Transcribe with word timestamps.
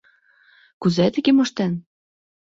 Кузе 0.81 1.05
тыге 1.13 1.31
моштен? 1.35 1.73